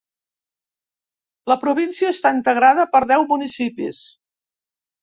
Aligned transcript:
La 1.53 1.59
província 1.65 2.11
està 2.17 2.33
integrada 2.39 2.89
per 2.97 3.05
deu 3.15 3.31
municipis. 3.35 4.05